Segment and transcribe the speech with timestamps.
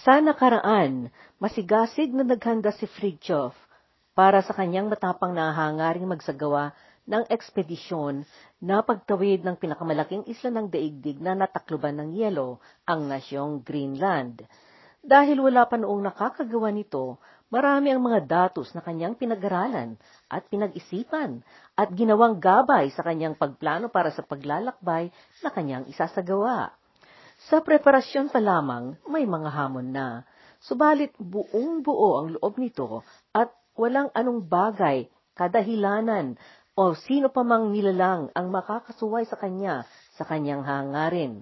[0.00, 3.52] Sa nakaraan, masigasig na naghanda si Fridtjof
[4.16, 6.72] para sa kanyang matapang na hangaring magsagawa
[7.04, 8.24] ng ekspedisyon
[8.64, 14.40] na pagtawid ng pinakamalaking isla ng daigdig na natakluban ng yelo, ang nasyong Greenland.
[15.04, 17.20] Dahil wala pa noong nakakagawa nito,
[17.52, 20.00] marami ang mga datos na kanyang pinag-aralan
[20.32, 21.44] at pinag-isipan
[21.76, 25.12] at ginawang gabay sa kanyang pagplano para sa paglalakbay
[25.44, 26.72] na kanyang isasagawa.
[27.48, 30.28] Sa preparasyon pa lamang, may mga hamon na,
[30.60, 33.00] subalit buong buo ang loob nito
[33.32, 33.48] at
[33.80, 36.36] walang anong bagay, kadahilanan
[36.76, 39.88] o sino pa mang nilalang ang makakasuway sa kanya
[40.20, 41.40] sa kanyang hangarin.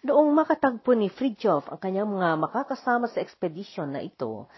[0.00, 4.48] Noong makatagpo ni Fridtjof ang kanyang mga makakasama sa ekspedisyon na ito,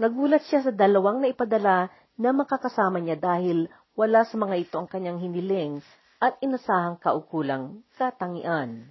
[0.00, 4.88] nagulat siya sa dalawang na ipadala na makakasama niya dahil wala sa mga ito ang
[4.88, 5.84] kanyang hiniling
[6.16, 8.88] at inasahang kaukulang katangian.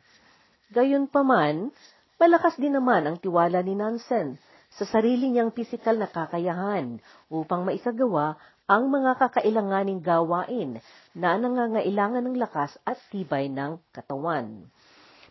[0.73, 1.69] Gayunpaman,
[2.17, 4.41] malakas din naman ang tiwala ni Nansen
[4.73, 6.97] sa sarili niyang pisikal na kakayahan
[7.29, 10.81] upang maisagawa ang mga kakailanganing gawain
[11.13, 14.65] na nangangailangan ng lakas at tibay ng katawan.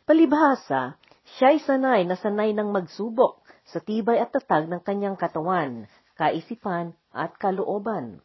[0.06, 0.94] Palibhasa,
[1.34, 7.34] siya'y sanay na sanay ng magsubok sa tibay at tatag ng kanyang katawan, kaisipan at
[7.42, 8.22] kalooban.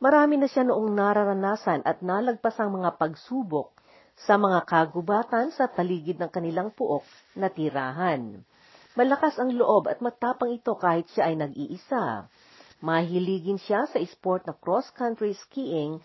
[0.00, 3.73] Marami na siya noong nararanasan at nalagpas ang mga pagsubok
[4.14, 7.02] sa mga kagubatan sa paligid ng kanilang puok
[7.34, 8.42] na tirahan.
[8.94, 12.30] Malakas ang loob at matapang ito kahit siya ay nag-iisa.
[12.78, 15.98] Mahiligin siya sa sport na cross-country skiing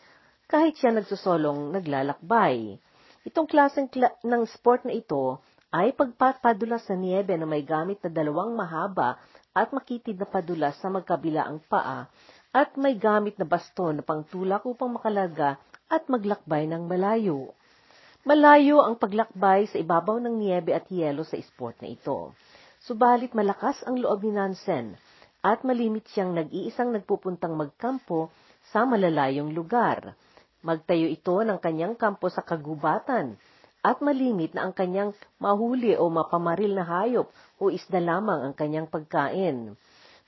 [0.50, 2.82] kahit siya nagsusolong naglalakbay.
[3.30, 5.38] Itong klaseng kla- ng sport na ito
[5.70, 9.22] ay pagpapadula sa niebe na may gamit na dalawang mahaba
[9.54, 12.10] at makitid na padulas sa magkabilaang paa
[12.50, 17.54] at may gamit na baston na pangtulak upang makalaga at maglakbay ng malayo.
[18.28, 22.36] Malayo ang paglakbay sa ibabaw ng niebe at yelo sa sport na ito.
[22.84, 25.00] Subalit malakas ang loob ni Nansen
[25.40, 28.28] at malimit siyang nag-iisang nagpupuntang magkampo
[28.76, 30.20] sa malalayong lugar.
[30.68, 33.40] Magtayo ito ng kanyang kampo sa kagubatan
[33.88, 38.92] at malimit na ang kanyang mahuli o mapamaril na hayop o isda lamang ang kanyang
[38.92, 39.80] pagkain.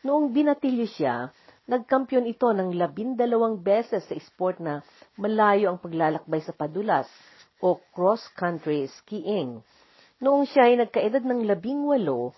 [0.07, 1.27] Noong binatilyo siya,
[1.67, 4.79] nagkampiyon ito ng labindalawang beses sa sport na
[5.19, 7.11] malayo ang paglalakbay sa padulas
[7.61, 9.61] o cross-country skiing.
[10.21, 12.33] Noong siya ay nagkaedad ng labing walo,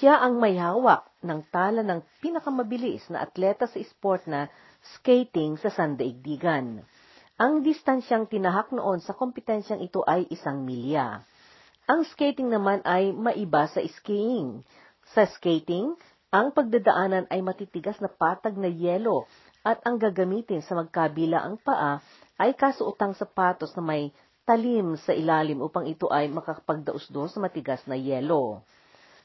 [0.00, 4.48] siya ang may hawak ng tala ng pinakamabilis na atleta sa sport na
[4.96, 6.84] skating sa sandaigdigan.
[7.36, 11.20] Ang distansyang tinahak noon sa kompetensyang ito ay isang milya.
[11.86, 14.64] Ang skating naman ay maiba sa skiing.
[15.12, 15.94] Sa skating,
[16.34, 19.28] ang pagdadaanan ay matitigas na patag na yelo
[19.62, 22.02] at ang gagamitin sa magkabila ang paa
[22.42, 24.10] ay kasuotang sapatos na may
[24.46, 28.62] talim sa ilalim upang ito ay makakapagdausdos sa matigas na yelo.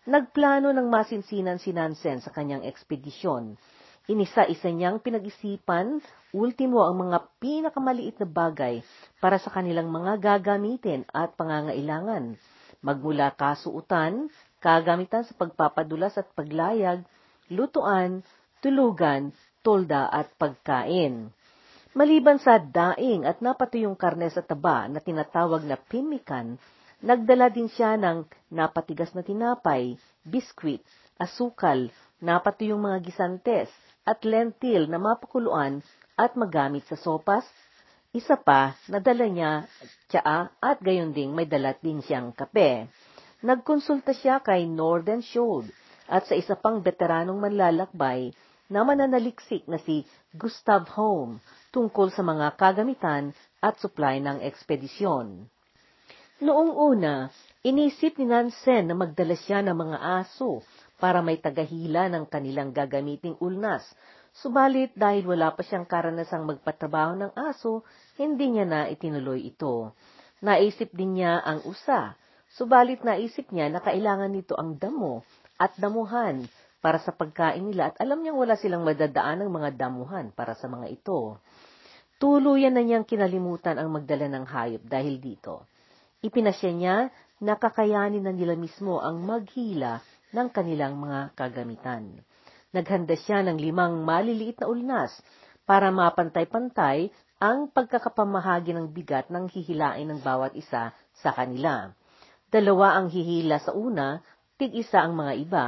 [0.09, 3.53] Nagplano ng masinsinan si Nansen sa kanyang ekspedisyon.
[4.09, 6.01] Inisa-isa niyang pinag-isipan,
[6.33, 8.81] ultimo ang mga pinakamaliit na bagay
[9.21, 12.33] para sa kanilang mga gagamitin at pangangailangan.
[12.81, 14.25] Magmula kasuutan,
[14.57, 17.05] kagamitan sa pagpapadulas at paglayag,
[17.53, 18.25] lutuan,
[18.65, 19.29] tulugan,
[19.61, 21.29] tolda at pagkain.
[21.91, 26.55] Maliban sa daing at napatuyong karne sa taba na tinatawag na pimikan,
[27.03, 30.79] nagdala din siya ng napatigas na tinapay, biskwit,
[31.19, 31.91] asukal,
[32.23, 33.67] napatuyong mga gisantes,
[34.07, 35.83] at lentil na mapakuluan
[36.15, 37.43] at magamit sa sopas.
[38.15, 39.67] Isa pa, nadala niya
[40.07, 42.87] tsaa at gayon ding may dalat din siyang kape.
[43.43, 45.67] Nagkonsulta siya kay Northern Shode
[46.07, 48.31] at sa isa pang veteranong manlalakbay
[48.71, 51.43] na mananaliksik na si Gustav Home
[51.75, 55.43] tungkol sa mga kagamitan at supply ng ekspedisyon.
[56.41, 57.29] Noong una,
[57.61, 60.63] inisip ni Nansen na magdala siya ng mga aso
[60.97, 63.85] para may tagahila ng kanilang gagamiting ulnas.
[64.31, 67.83] Subalit dahil wala pa siyang karanasang magpatrabaho ng aso,
[68.15, 69.91] hindi niya na itinuloy ito.
[70.41, 72.15] Naisip din niya ang usa,
[72.55, 75.21] subalit naisip niya na kailangan nito ang damo
[75.61, 76.47] at damuhan
[76.81, 80.65] para sa pagkain nila at alam niyang wala silang madadaan ng mga damuhan para sa
[80.65, 81.37] mga ito.
[82.17, 85.69] Tuluyan na niyang kinalimutan ang magdala ng hayop dahil dito.
[86.21, 86.95] Ipinasya niya
[87.41, 90.01] na kakayanin na nila mismo ang maghila
[90.33, 92.21] ng kanilang mga kagamitan.
[92.71, 95.11] Naghanda siya ng limang maliliit na ulnas
[95.65, 97.09] para mapantay-pantay
[97.41, 101.89] ang pagkakapamahagi ng bigat ng hihilain ng bawat isa sa kanila.
[102.53, 104.21] Dalawa ang hihila sa una,
[104.61, 105.67] tig-isa ang mga iba.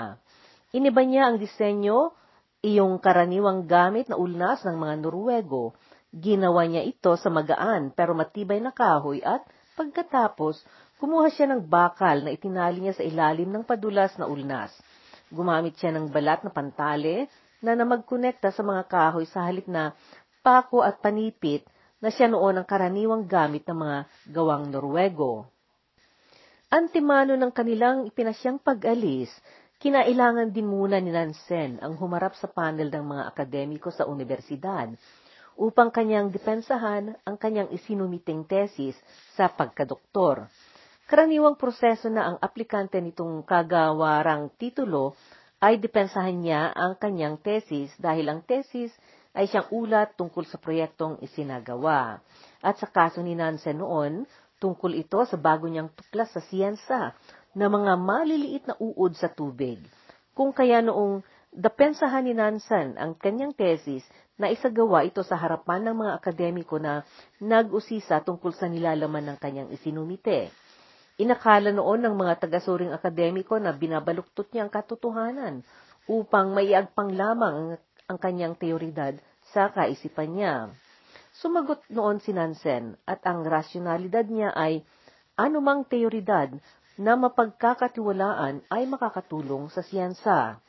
[0.74, 2.18] Iniba niya ang disenyo,
[2.66, 5.78] iyong karaniwang gamit na ulnas ng mga Norwego
[6.14, 9.42] Ginawa niya ito sa magaan pero matibay na kahoy at
[9.74, 10.62] pagkatapos,
[11.02, 14.70] kumuha siya ng bakal na itinali niya sa ilalim ng padulas na ulnas.
[15.34, 17.26] Gumamit siya ng balat na pantale
[17.66, 19.98] na namagkonekta sa mga kahoy sa halip na
[20.46, 21.66] pako at panipit
[21.98, 23.98] na siya noon ang karaniwang gamit ng mga
[24.30, 25.50] gawang Norwego.
[26.70, 29.34] Antimano ng kanilang ipinasyang pag-alis,
[29.84, 34.88] kinailangan din muna ni Nansen ang humarap sa panel ng mga akademiko sa universidad
[35.60, 38.96] upang kanyang depensahan ang kanyang isinumiting tesis
[39.36, 40.48] sa pagkadoktor.
[41.04, 45.20] Karaniwang proseso na ang aplikante nitong kagawarang titulo
[45.60, 48.96] ay depensahan niya ang kanyang tesis dahil ang tesis
[49.36, 52.24] ay siyang ulat tungkol sa proyektong isinagawa.
[52.64, 54.24] At sa kaso ni Nansen noon,
[54.64, 57.12] tungkol ito sa bago niyang tuklas sa siyensa
[57.54, 59.78] na mga maliliit na uod sa tubig.
[60.34, 61.22] Kung kaya noong
[61.54, 64.02] depensahan ni Nansen ang kanyang tesis
[64.34, 67.06] na isagawa ito sa harapan ng mga akademiko na
[67.38, 70.50] nag-usisa tungkol sa nilalaman ng kanyang isinumite.
[71.22, 75.56] Inakala noon ng mga tagasuring akademiko na binabaluktot niya ang katotohanan
[76.10, 77.78] upang maiagpang lamang
[78.10, 79.14] ang kanyang teoridad
[79.54, 80.56] sa kaisipan niya.
[81.38, 84.82] Sumagot noon si Nansen at ang rasyonalidad niya ay
[85.38, 86.50] anumang teoridad
[87.00, 90.62] na mapagkakatiwalaan ay makakatulong sa siyansa.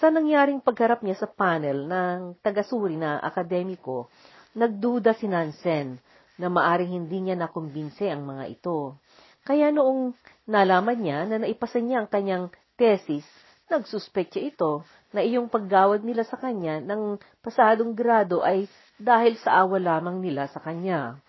[0.00, 4.10] Sa nangyaring pagharap niya sa panel ng tagasuri na akademiko,
[4.56, 6.00] nagduda si Nansen
[6.40, 8.98] na maaring hindi niya nakumbinse ang mga ito.
[9.46, 10.16] Kaya noong
[10.48, 12.44] nalaman niya na naipasa niya ang kanyang
[12.74, 13.26] thesis,
[13.70, 14.82] nagsuspetya ito
[15.12, 18.66] na iyong paggawad nila sa kanya ng pasadong grado ay
[18.96, 21.20] dahil sa awa lamang nila sa kanya.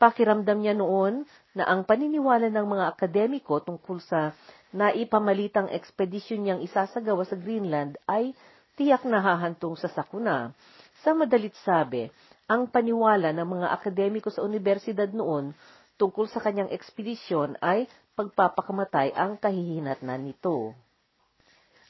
[0.00, 4.30] Pakiramdam niya noon na ang paniniwala ng mga akademiko tungkol sa
[4.70, 8.30] naipamalitang ekspedisyon niyang isasagawa sa Greenland ay
[8.78, 10.54] tiyak na hahantong sa sakuna.
[11.02, 12.06] Sa madalit sabi,
[12.46, 15.50] ang paniwala ng mga akademiko sa universidad noon
[15.98, 20.72] tungkol sa kanyang ekspedisyon ay pagpapakamatay ang kahihinatnan nito.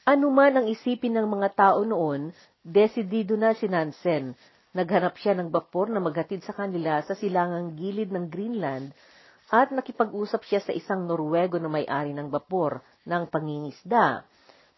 [0.09, 2.33] Anuman ang isipin ng mga tao noon,
[2.65, 4.33] desidido na si Nansen.
[4.75, 8.91] Naghanap siya ng bapor na maghatid sa kanila sa silangang gilid ng Greenland
[9.50, 14.23] at nakipag-usap siya sa isang Norwego na may-ari ng bapor ng pangingisda.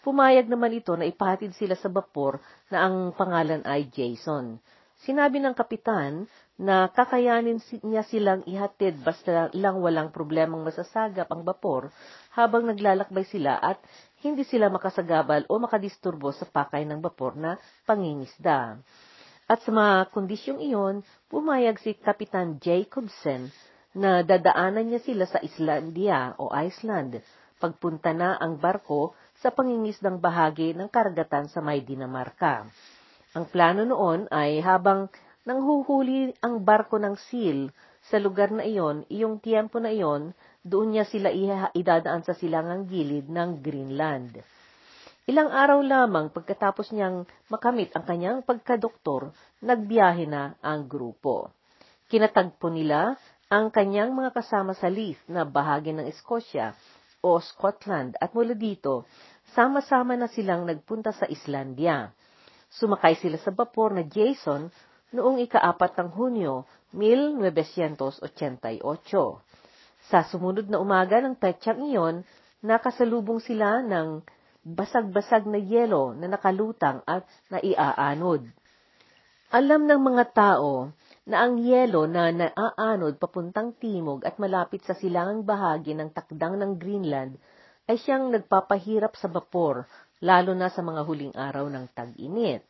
[0.00, 2.40] Pumayag naman ito na ipahatid sila sa bapor
[2.72, 4.58] na ang pangalan ay Jason.
[5.04, 6.26] Sinabi ng kapitan
[6.56, 11.90] na kakayanin niya silang ihatid basta lang walang problemang masasagap ang bapor
[12.32, 13.82] habang naglalakbay sila at
[14.22, 18.78] hindi sila makasagabal o makadisturbo sa pakay ng bapor na pangingisda.
[19.50, 23.50] At sa mga kondisyong iyon, pumayag si Kapitan Jacobsen
[23.92, 27.20] na dadaanan niya sila sa Islandia o Iceland
[27.60, 32.66] pagpunta na ang barko sa pangingisdang bahagi ng karagatan sa may Dinamarca.
[33.38, 35.06] Ang plano noon ay habang
[35.46, 37.70] nanghuhuli ang barko ng seal
[38.02, 40.34] sa lugar na iyon, iyong tiyempo na iyon,
[40.66, 41.30] doon niya sila
[41.70, 44.42] idadaan sa silangang gilid ng Greenland.
[45.30, 49.30] Ilang araw lamang pagkatapos niyang makamit ang kanyang pagkadoktor,
[49.62, 51.54] nagbiyahe na ang grupo.
[52.10, 53.14] Kinatagpo nila
[53.52, 56.72] ang kanyang mga kasama sa Leith na bahagi ng Escocia
[57.20, 59.04] o Scotland at mula dito,
[59.52, 62.08] sama-sama na silang nagpunta sa Islandia.
[62.72, 64.72] Sumakay sila sa bapor na Jason
[65.12, 66.64] noong ikaapat ng Hunyo,
[66.96, 68.80] 1988.
[70.08, 72.24] Sa sumunod na umaga ng petsyang iyon,
[72.64, 74.24] nakasalubong sila ng
[74.64, 78.48] basag-basag na yelo na nakalutang at naiaanod.
[79.52, 80.88] Alam ng mga tao
[81.22, 86.82] na ang yelo na naaanod papuntang timog at malapit sa silangang bahagi ng takdang ng
[86.82, 87.38] Greenland
[87.86, 89.86] ay siyang nagpapahirap sa bapor,
[90.22, 92.66] lalo na sa mga huling araw ng tag-init.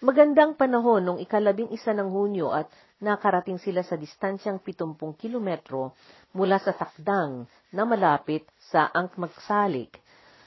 [0.00, 2.72] Magandang panahon nung ikalabing isa ng Hunyo at
[3.04, 5.92] nakarating sila sa distansyang 70 kilometro
[6.32, 10.00] mula sa takdang na malapit sa Angmagsalik.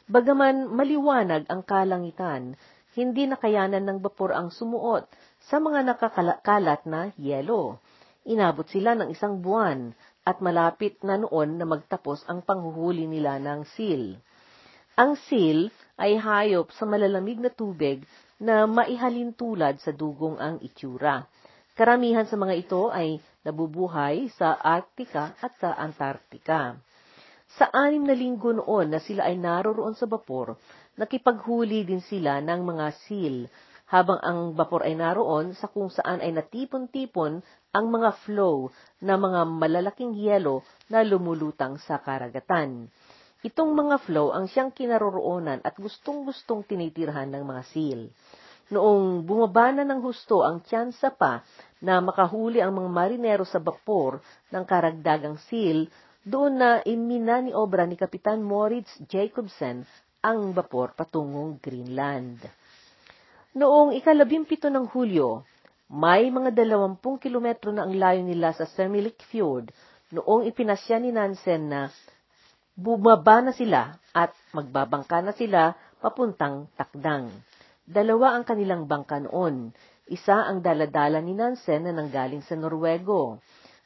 [0.09, 2.57] Bagaman maliwanag ang kalangitan,
[2.97, 5.05] hindi nakayanan ng bapor ang sumuot
[5.47, 7.79] sa mga nakakalat na yelo.
[8.23, 9.91] Inabot sila ng isang buwan
[10.23, 14.15] at malapit na noon na magtapos ang panghuhuli nila ng seal.
[14.95, 15.67] Ang seal
[15.99, 18.07] ay hayop sa malalamig na tubig
[18.39, 21.27] na maihalin tulad sa dugong ang itsura.
[21.73, 26.77] Karamihan sa mga ito ay nabubuhay sa Arctica at sa Antarctica.
[27.57, 30.57] Sa anim na linggo noon na sila ay naroroon sa bapor,
[30.97, 33.49] nakipaghuli din sila ng mga seal,
[33.93, 37.45] habang ang bapor ay naroon sa kung saan ay natipon-tipon
[37.77, 38.73] ang mga flow
[39.05, 42.89] na mga malalaking yelo na lumulutang sa karagatan.
[43.45, 48.09] Itong mga flow ang siyang kinaroroonan at gustong-gustong tinitirhan ng mga seal.
[48.73, 51.45] Noong bumaba na ng husto ang tsansa pa
[51.77, 54.17] na makahuli ang mga marinero sa bapor
[54.49, 55.85] ng karagdagang seal,
[56.25, 59.85] doon na imina ni obra ni Kapitan Moritz Jacobsen
[60.25, 62.62] ang bapor patungong Greenland.
[63.53, 65.45] Noong ikalabimpito ng Hulyo,
[65.93, 69.69] may mga dalawampung kilometro na ang layo nila sa Sermilik Fjord
[70.09, 71.93] noong ipinasya ni Nansen na
[72.73, 77.29] bumaba na sila at magbabangka na sila papuntang Takdang.
[77.85, 79.69] Dalawa ang kanilang bangka noon.
[80.09, 83.37] Isa ang daladala ni Nansen na nanggaling sa Norwego.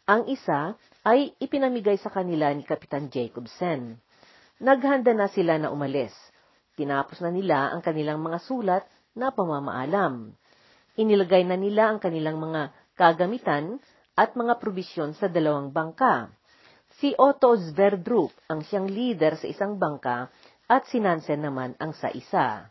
[0.07, 3.99] Ang isa ay ipinamigay sa kanila ni Kapitan Jacobsen.
[4.63, 6.15] Naghanda na sila na umalis.
[6.79, 10.29] Tinapos na nila ang kanilang mga sulat na pamamaalam.
[10.93, 13.81] Inilagay na nila ang kanilang mga kagamitan
[14.13, 16.29] at mga probisyon sa dalawang bangka.
[16.97, 20.29] Si Otto Sverdrup ang siyang leader sa isang bangka
[20.69, 22.69] at si Nansen naman ang sa isa.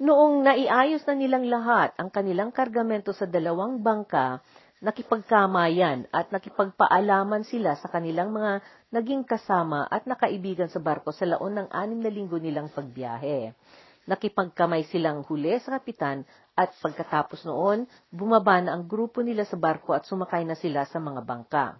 [0.00, 4.40] Noong naiayos na nilang lahat ang kanilang kargamento sa dalawang bangka,
[4.80, 8.64] nakipagkamayan at nakipagpaalaman sila sa kanilang mga
[8.96, 13.52] naging kasama at nakaibigan sa barko sa laon ng anim na linggo nilang pagbiyahe.
[14.08, 16.24] Nakipagkamay silang huli sa kapitan
[16.56, 20.96] at pagkatapos noon, bumaba na ang grupo nila sa barko at sumakay na sila sa
[20.96, 21.76] mga bangka.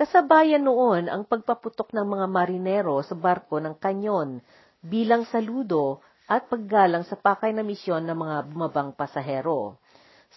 [0.00, 4.40] Kasabayan noon ang pagpaputok ng mga marinero sa barko ng kanyon
[4.80, 9.76] bilang saludo at paggalang sa pakay na misyon ng mga bumabang pasahero.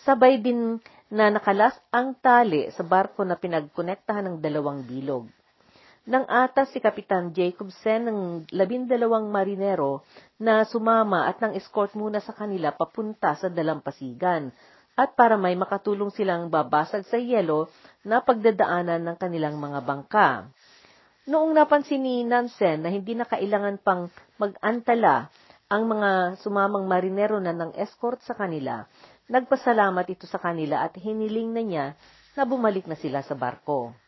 [0.03, 0.81] Sabay din
[1.13, 5.29] na nakalas ang tali sa barko na pinagkonektahan ng dalawang bilog.
[6.03, 8.19] Nang atas si Kapitan Jacobsen ng
[8.51, 10.03] labindalawang marinero
[10.35, 14.51] na sumama at nang escort muna sa kanila papunta sa dalampasigan
[14.99, 17.71] at para may makatulong silang babasag sa yelo
[18.03, 20.51] na pagdadaanan ng kanilang mga bangka.
[21.23, 25.31] Noong napansin ni Nansen na hindi na kailangan pang mag-antala
[25.71, 28.83] ang mga sumamang marinero na ng escort sa kanila,
[29.31, 31.85] nagpasalamat ito sa kanila at hiniling na niya
[32.35, 34.02] na bumalik na sila sa barko.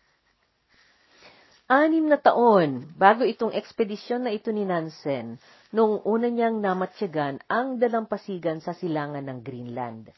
[1.65, 5.41] Anim na taon bago itong ekspedisyon na ito ni Nansen,
[5.73, 10.13] noong una niyang namatsyagan ang dalampasigan sa silangan ng Greenland.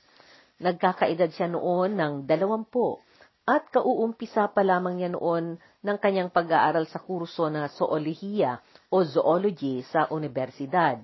[0.59, 2.99] Nagkakaedad siya noon ng dalawampu
[3.47, 8.59] at kauumpisa pa lamang niya noon ng kanyang pag-aaral sa kurso na zoolohiya
[8.91, 10.99] o zoology sa universidad.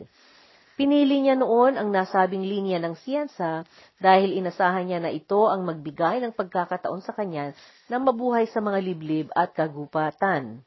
[0.73, 3.61] Pinili niya noon ang nasabing linya ng siyensa
[4.01, 7.53] dahil inasahan niya na ito ang magbigay ng pagkakataon sa kanya
[7.85, 10.65] na mabuhay sa mga liblib at kagupatan.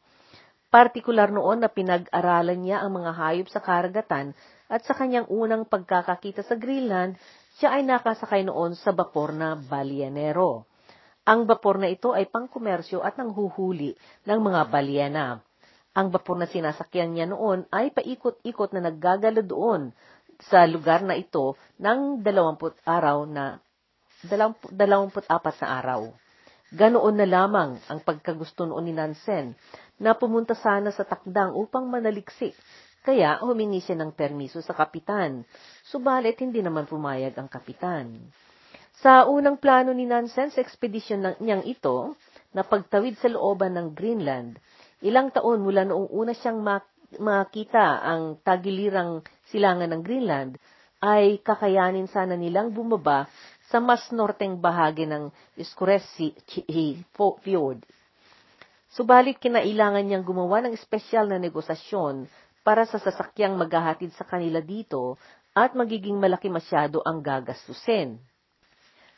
[0.71, 4.31] Partikular noon na pinag-aralan niya ang mga hayop sa karagatan
[4.71, 7.19] at sa kanyang unang pagkakakita sa Greenland,
[7.59, 10.71] siya ay nakasakay noon sa bapor na balyanero.
[11.27, 15.43] Ang bapor na ito ay pangkomersyo at nanghuhuli ng mga balyena.
[15.97, 19.97] Ang bapor na sinasakyan niya noon ay paikot-ikot na naggagala doon
[20.45, 23.57] sa lugar na ito ng 20 araw na
[24.29, 26.13] 24 na araw.
[26.77, 29.57] Ganoon na lamang ang pagkagusto noon ni Nansen
[29.97, 32.53] na pumunta sana sa takdang upang manaliksik,
[33.01, 35.49] kaya humingi siya ng permiso sa kapitan,
[35.89, 38.21] subalit hindi naman pumayag ang kapitan.
[39.01, 42.13] Sa unang plano ni Nansen sa ekspedisyon niyang ito,
[42.57, 44.57] na pagtawid sa looban ng Greenland,
[45.05, 46.65] Ilang taon mula noong una siyang
[47.21, 49.21] makita ang tagilirang
[49.53, 50.57] silangan ng Greenland,
[51.05, 53.29] ay kakayanin sana nilang bumaba
[53.69, 55.29] sa mas norteng bahagi ng
[55.61, 56.33] Skuresi
[57.13, 57.85] Fjord.
[58.97, 62.25] Subalit kinailangan niyang gumawa ng espesyal na negosasyon
[62.65, 65.21] para sa sasakyang maghahatid sa kanila dito
[65.53, 68.17] at magiging malaki masyado ang gagastusin.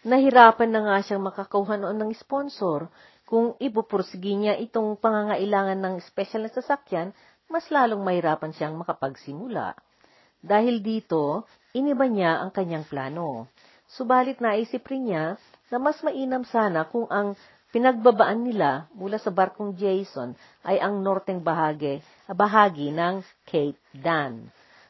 [0.02, 2.90] Nahirapan na nga siyang makakuha noon ng sponsor
[3.28, 7.12] kung ipupursige niya itong pangangailangan ng special na sasakyan,
[7.52, 9.76] mas lalong mahirapan siyang makapagsimula.
[10.40, 11.44] Dahil dito,
[11.76, 13.52] iniba niya ang kanyang plano.
[13.84, 15.36] Subalit naisip rin niya
[15.68, 17.36] na mas mainam sana kung ang
[17.68, 20.32] pinagbabaan nila mula sa barkong Jason
[20.64, 22.00] ay ang norteng bahagi,
[22.32, 24.48] bahagi ng Cape Dan.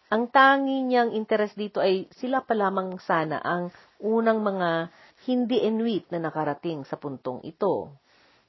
[0.08, 3.68] Ang tangi niyang interes dito ay sila pa lamang sana ang
[4.00, 4.88] unang mga
[5.26, 7.92] hindi Inuit na nakarating sa puntong ito.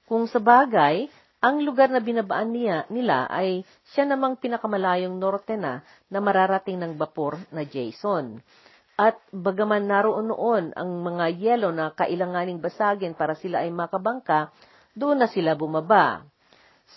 [0.10, 1.06] Kung sa bagay,
[1.38, 3.62] ang lugar na binabaan niya, nila ay
[3.94, 8.42] siya namang pinakamalayong norte na na mararating ng bapor na Jason.
[8.98, 14.50] At bagaman naroon noon ang mga yelo na kailanganing basagin para sila ay makabangka,
[14.98, 16.26] doon na sila bumaba.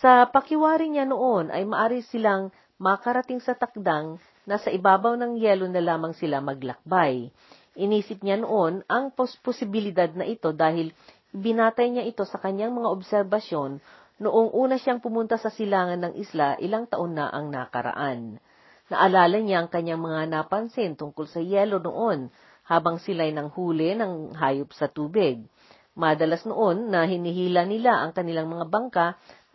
[0.01, 2.49] Sa pakiwari niya noon ay maari silang
[2.81, 4.17] makarating sa takdang
[4.49, 7.29] na sa ibabaw ng yelo na lamang sila maglakbay.
[7.77, 9.13] Inisip niya noon ang
[9.45, 10.97] posibilidad na ito dahil
[11.33, 13.81] Binatay niya ito sa kanyang mga obserbasyon
[14.21, 18.37] noong una siyang pumunta sa silangan ng isla ilang taon na ang nakaraan.
[18.93, 22.29] Naalala niya ang kanyang mga napansin tungkol sa yelo noon
[22.69, 25.41] habang sila'y nang huli ng hayop sa tubig.
[25.97, 29.07] Madalas noon na hinihila nila ang kanilang mga bangka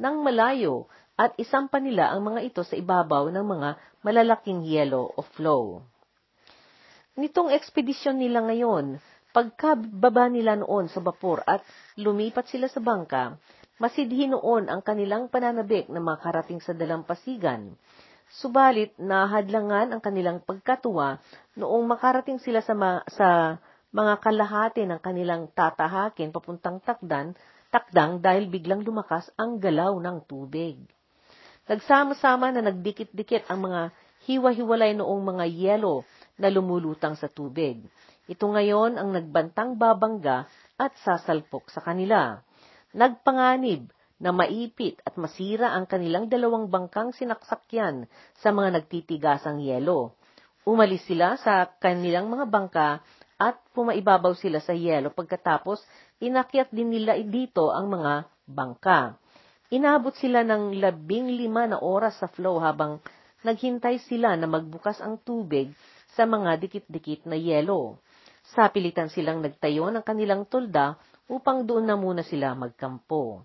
[0.01, 3.69] ng malayo at isampa nila ang mga ito sa ibabaw ng mga
[4.01, 5.81] malalaking yelo o flow.
[7.17, 9.01] Nitong ekspedisyon nila ngayon,
[9.37, 11.61] pagkababa nila noon sa bapor at
[11.93, 13.37] lumipat sila sa bangka,
[13.77, 17.77] masidhi noon ang kanilang pananabik na makarating sa dalampasigan.
[18.33, 21.21] Subalit, nahadlangan ang kanilang pagkatuwa
[21.53, 23.61] noong makarating sila sa, ma- sa
[23.93, 27.37] mga kalahati ng kanilang tatahakin papuntang takdan,
[27.69, 30.81] takdang dahil biglang lumakas ang galaw ng tubig.
[31.69, 33.81] Nagsama-sama na nagdikit-dikit ang mga
[34.25, 36.01] hiwa-hiwalay noong mga yelo
[36.41, 37.85] na lumulutang sa tubig.
[38.27, 42.43] Ito ngayon ang nagbantang babangga at sasalpok sa kanila.
[42.91, 43.87] Nagpanganib
[44.19, 48.03] na maipit at masira ang kanilang dalawang bangkang sinaksakyan
[48.35, 50.19] sa mga nagtitigasang yelo.
[50.67, 52.99] Umalis sila sa kanilang mga bangka
[53.39, 55.79] at pumaibabaw sila sa yelo pagkatapos
[56.19, 59.15] inakyat din nila dito ang mga bangka.
[59.71, 62.99] Inabot sila ng labing lima na oras sa flow habang
[63.47, 65.71] naghintay sila na magbukas ang tubig
[66.11, 68.03] sa mga dikit-dikit na yelo.
[68.55, 70.95] Sa pilitan silang nagtayo ng kanilang tulda
[71.27, 73.43] upang doon na muna sila magkampo.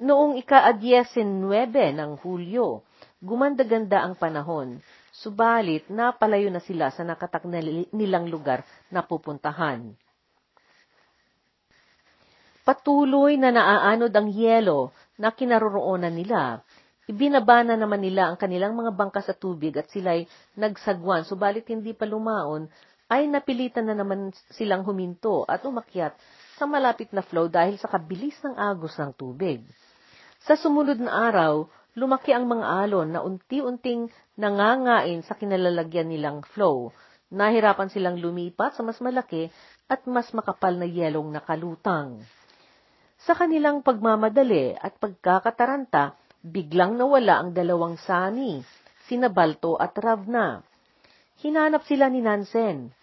[0.00, 1.44] Noong ika-19
[1.92, 2.80] ng Hulyo,
[3.20, 4.80] gumanda-ganda ang panahon,
[5.12, 7.44] subalit napalayo na sila sa nakatak
[7.92, 9.92] nilang lugar na pupuntahan.
[12.64, 16.64] Patuloy na naaanod ang yelo na kinaroroonan nila
[17.10, 21.90] Ibinaba na naman nila ang kanilang mga bangka sa tubig at sila'y nagsagwan, subalit hindi
[21.90, 22.70] pa lumaon,
[23.10, 26.14] ay napilitan na naman silang huminto at umakyat
[26.54, 29.66] sa malapit na flow dahil sa kabilis ng agos ng tubig.
[30.46, 31.66] Sa sumunod na araw,
[31.98, 34.06] lumaki ang mga alon na unti-unting
[34.38, 36.94] nangangain sa kinalalagyan nilang flow.
[37.34, 39.50] Nahirapan silang lumipat sa mas malaki
[39.90, 42.22] at mas makapal na yelong nakalutang.
[43.26, 48.64] Sa kanilang pagmamadali at pagkakataranta, biglang nawala ang dalawang sani,
[49.10, 50.62] sina Balto at Ravna.
[51.42, 52.99] Hinanap sila ni Nansen.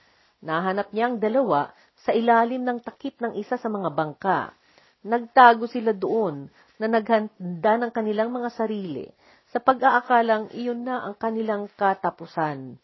[0.47, 4.55] Nahanap niya ang dalawa sa ilalim ng takip ng isa sa mga bangka.
[5.03, 6.47] Nagtago sila doon
[6.79, 9.11] na naghanda ng kanilang mga sarili
[9.51, 12.79] sa pag-aakalang iyon na ang kanilang katapusan.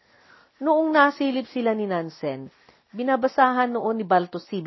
[0.59, 2.51] Noong nasilip sila ni Nansen,
[2.91, 4.59] binabasahan noon ni Balto si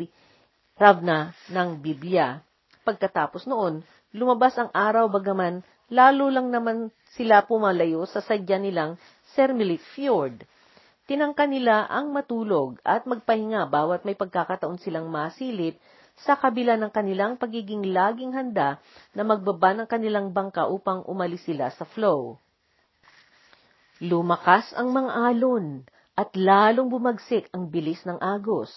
[0.73, 2.41] Ravna ng Biblia.
[2.81, 5.61] Pagkatapos noon, lumabas ang araw bagaman
[5.93, 8.97] lalo lang naman sila pumalayo sa sadya nilang
[9.37, 10.45] Sermilik Fjord.
[11.07, 15.79] Tinangka nila ang matulog at magpahinga bawat may pagkakataon silang masilip
[16.19, 18.75] sa kabila ng kanilang pagiging laging handa
[19.15, 22.35] na magbaba ng kanilang bangka upang umalis sila sa flow.
[24.03, 25.87] Lumakas ang mga alon
[26.19, 28.69] at lalong bumagsik ang bilis ng agos.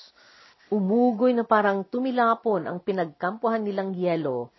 [0.70, 4.54] Umugoy na parang tumilapon ang pinagkampuhan nilang yelo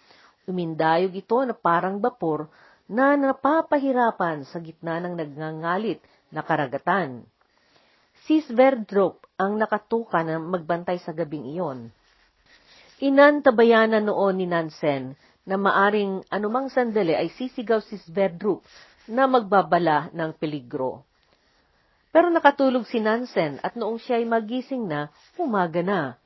[0.50, 2.50] Umindayog ito na parang bapor
[2.90, 6.02] na napapahirapan sa gitna ng nagngangalit
[6.34, 7.24] na karagatan.
[8.26, 11.90] Si Sverdrup ang nakatuka na magbantay sa gabing iyon.
[13.02, 18.62] Inantabayanan noon ni Nansen na maaring anumang sandali ay sisigaw si Sverdrup
[19.10, 21.02] na magbabala ng peligro.
[22.14, 25.10] Pero nakatulog si Nansen at noong siya ay magising na,
[25.42, 26.20] umaga na.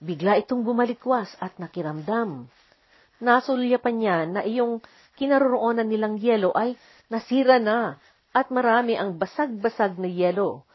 [0.00, 2.48] Bigla itong bumalikwas at nakiramdam
[3.22, 4.84] nasulyapan niya na iyong
[5.16, 6.76] kinaroroonan nilang yelo ay
[7.08, 7.96] nasira na
[8.34, 10.66] at marami ang basag-basag na yelo.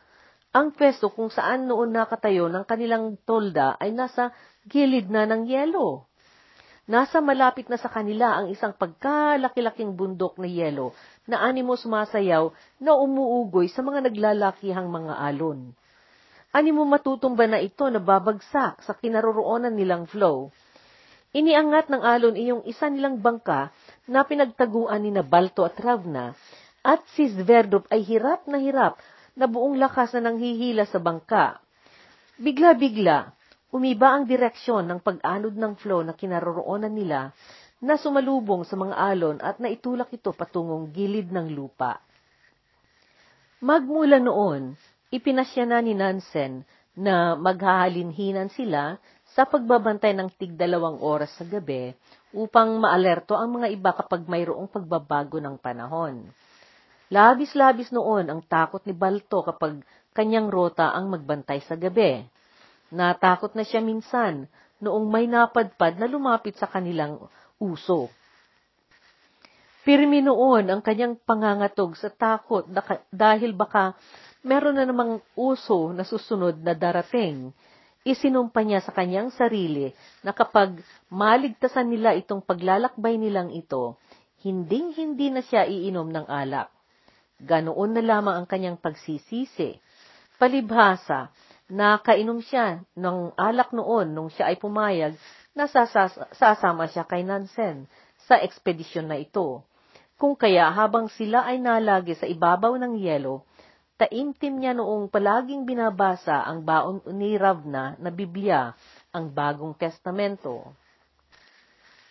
[0.49, 4.33] Ang pwesto kung saan noon nakatayo ng kanilang tolda ay nasa
[4.65, 6.09] gilid na ng yelo.
[6.89, 10.97] Nasa malapit na sa kanila ang isang pagkalaki-laking bundok na yelo
[11.29, 12.49] na animo sumasayaw
[12.81, 15.77] na umuugoy sa mga naglalakihang mga alon.
[16.49, 20.49] Animo matutumba na ito na babagsak sa kinaroroonan nilang flow
[21.29, 23.69] Iniangat ng alon iyong isa nilang bangka
[24.09, 26.33] na pinagtaguan ni Nabalto at Ravna,
[26.81, 28.97] at si Zverdov ay hirap na hirap
[29.39, 31.63] na buong lakas na nanghihila sa bangka.
[32.35, 33.31] Bigla-bigla,
[33.71, 37.31] umiba ang direksyon ng pag-anod ng flow na kinaroroonan nila
[37.79, 42.03] na sumalubong sa mga alon at naitulak ito patungong gilid ng lupa.
[43.63, 44.75] Magmula noon,
[45.07, 46.67] ipinasya na ni Nansen
[46.99, 48.99] na maghahalinhinan sila
[49.31, 51.95] sa pagbabantay ng tigdalawang oras sa gabi
[52.35, 56.27] upang maalerto ang mga iba kapag mayroong pagbabago ng panahon.
[57.09, 59.81] Labis-labis noon ang takot ni Balto kapag
[60.13, 62.21] kanyang rota ang magbantay sa gabi.
[62.93, 64.45] Natakot na siya minsan
[64.77, 67.17] noong may napadpad na lumapit sa kanilang
[67.57, 68.13] uso.
[69.81, 72.69] Pirmi noon ang kanyang pangangatog sa takot
[73.09, 73.97] dahil baka
[74.45, 77.49] meron na namang uso na susunod na darating
[78.07, 79.91] isinumpa niya sa kanyang sarili
[80.23, 80.79] na kapag
[81.11, 83.99] maligtasan nila itong paglalakbay nilang ito,
[84.45, 86.71] hinding-hindi na siya iinom ng alak.
[87.39, 89.79] Ganoon na lamang ang kanyang pagsisisi.
[90.35, 91.31] Palibhasa,
[91.71, 95.15] nakainom siya ng alak noon nung siya ay pumayag
[95.55, 95.67] na
[96.35, 97.87] sasama siya kay Nansen
[98.27, 99.63] sa ekspedisyon na ito.
[100.19, 103.47] Kung kaya habang sila ay nalagi sa ibabaw ng yelo,
[103.95, 108.75] taimtim niya noong palaging binabasa ang baon ni Ravna na Biblia,
[109.15, 110.75] ang Bagong Testamento.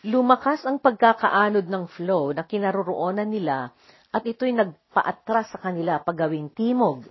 [0.08, 3.76] Lumakas ang pagkakaanod ng flow na kinaroroonan nila
[4.08, 7.04] at ito'y nagpaatras sa kanila pagawing timog.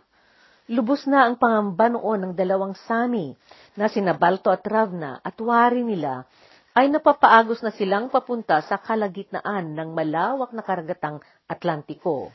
[0.68, 3.32] Lubos na ang pangamba noon ng dalawang sami
[3.80, 6.28] na sina Balto at Ravna at wari nila
[6.76, 12.30] ay napapaagos na silang papunta sa kalagitnaan ng malawak na karagatang Atlantiko.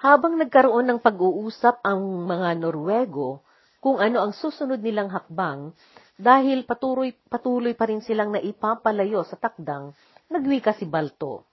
[0.00, 2.00] Habang nagkaroon ng pag-uusap ang
[2.30, 3.42] mga Norwego
[3.80, 5.72] kung ano ang susunod nilang hakbang,
[6.20, 9.96] dahil patuloy, patuloy pa rin silang naipapalayo sa takdang,
[10.28, 11.49] nagwika si Balto.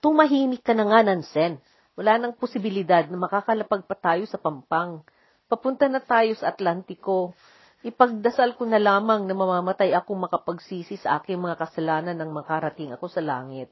[0.00, 1.60] Tumahimik ka na nga, Nansen.
[1.92, 5.04] Wala nang posibilidad na makakalapag pa tayo sa Pampang.
[5.44, 7.36] Papunta na tayo sa Atlantiko.
[7.84, 13.12] Ipagdasal ko na lamang na mamamatay akong makapagsisi sa aking mga kasalanan nang makarating ako
[13.12, 13.68] sa langit.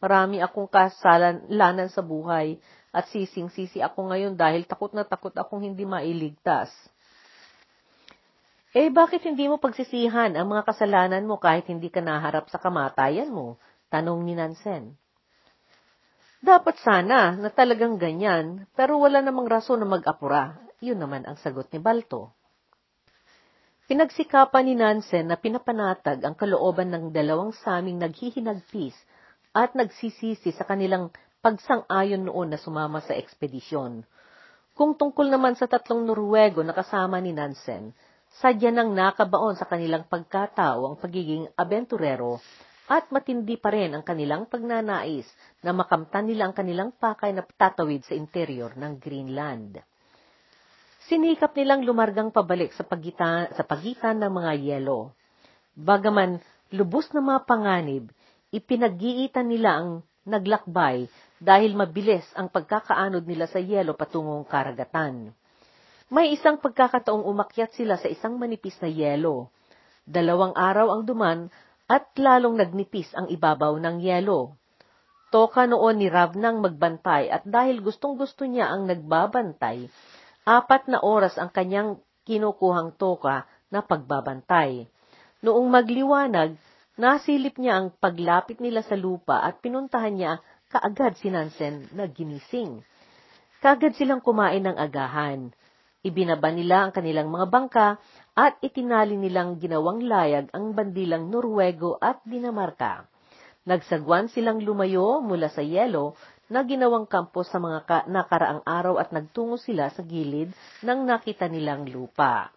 [0.00, 2.56] Marami akong kasalanan sa buhay
[2.88, 6.72] at sising-sisi ako ngayon dahil takot na takot akong hindi mailigtas.
[8.72, 13.28] Eh, bakit hindi mo pagsisihan ang mga kasalanan mo kahit hindi ka naharap sa kamatayan
[13.28, 13.60] mo?
[13.92, 14.99] Tanong ni Nansen.
[16.40, 20.56] Dapat sana na talagang ganyan, pero wala namang rason na mag-apura.
[20.80, 22.32] Yun naman ang sagot ni Balto.
[23.84, 28.96] Pinagsikapan ni Nansen na pinapanatag ang kalooban ng dalawang saming naghihinagpis
[29.52, 31.12] at nagsisisi sa kanilang
[31.44, 34.00] pagsang-ayon noon na sumama sa ekspedisyon.
[34.72, 37.92] Kung tungkol naman sa tatlong Norwego na kasama ni Nansen,
[38.40, 42.40] sadya nang nakabaon sa kanilang pagkatao ang pagiging abenturero
[42.90, 45.22] at matindi pa rin ang kanilang pagnanais
[45.62, 49.78] na makamtan nila ang kanilang pakay na tatawid sa interior ng Greenland.
[51.06, 55.14] Sinikap nilang lumargang pabalik sa pagitan, sa pagitan ng mga yelo.
[55.78, 56.42] Bagaman
[56.74, 58.10] lubos na mga panganib,
[58.50, 61.06] ipinag-iitan nila ang naglakbay
[61.38, 65.30] dahil mabilis ang pagkakaanod nila sa yelo patungong karagatan.
[66.10, 69.54] May isang pagkakataong umakyat sila sa isang manipis na yelo.
[70.02, 71.46] Dalawang araw ang duman
[71.90, 74.54] at lalong nagnipis ang ibabaw ng yelo.
[75.34, 79.90] Toka noon ni Rav nang magbantay at dahil gustong-gusto niya ang nagbabantay,
[80.46, 84.86] Apat na oras ang kanyang kinukuhang toka na pagbabantay.
[85.42, 86.56] Noong magliwanag,
[86.98, 90.32] nasilip niya ang paglapit nila sa lupa at pinuntahan niya
[90.70, 92.82] kaagad si Nansen na ginising.
[93.60, 95.52] Kaagad silang kumain ng agahan.
[96.00, 97.86] Ibinaba nila ang kanilang mga bangka
[98.34, 103.06] at itinali nilang ginawang layag ang bandilang Norwego at Dinamarca.
[103.66, 106.16] Nagsagwan silang lumayo mula sa yelo
[106.50, 110.50] na ginawang kampo sa mga ka- nakaraang araw at nagtungo sila sa gilid
[110.82, 112.50] ng nakita nilang lupa.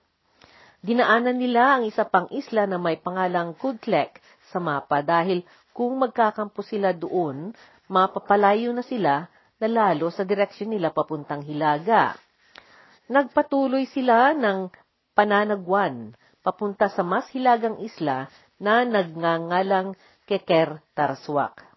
[0.84, 4.20] Dinaanan nila ang isa pang isla na may pangalang Kudlek
[4.52, 7.56] sa mapa dahil kung magkakampo sila doon,
[7.88, 9.26] mapapalayo na sila
[9.58, 12.18] na lalo sa direksyon nila papuntang Hilaga.
[13.08, 14.83] Nagpatuloy sila ng
[15.14, 18.28] pananagwan papunta sa mas hilagang isla
[18.60, 19.96] na nagngangalang
[20.28, 21.74] Keker Tarswak.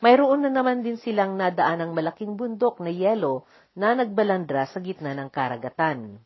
[0.00, 5.16] Mayroon na naman din silang nadaan ng malaking bundok na yelo na nagbalandra sa gitna
[5.16, 6.20] ng karagatan.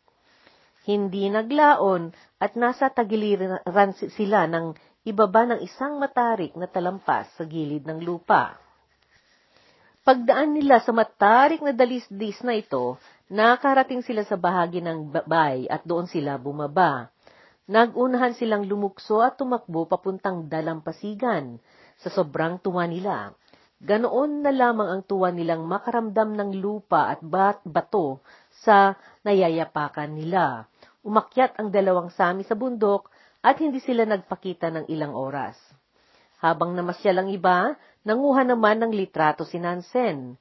[0.82, 2.10] Hindi naglaon
[2.42, 3.62] at nasa tagiliran
[3.94, 4.74] sila ng
[5.06, 8.58] ibaba ng isang matarik na talampas sa gilid ng lupa.
[10.00, 12.96] Pagdaan nila sa matarik na dalisdis na ito,
[13.28, 17.12] nakarating sila sa bahagi ng babay at doon sila bumaba.
[17.68, 21.60] Nagunahan silang lumukso at tumakbo papuntang dalampasigan
[22.00, 23.36] sa sobrang tuwa nila.
[23.80, 28.24] Ganoon na lamang ang tuwa nilang makaramdam ng lupa at bat bato
[28.64, 30.64] sa nayayapakan nila.
[31.04, 33.12] Umakyat ang dalawang sami sa bundok
[33.44, 35.60] at hindi sila nagpakita ng ilang oras.
[36.40, 40.36] Habang namasyal ang iba, nanguha naman ng litrato si Nansen.